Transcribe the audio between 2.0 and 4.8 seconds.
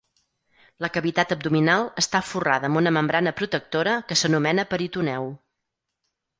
està folrada amb una membrana protectora que s'anomena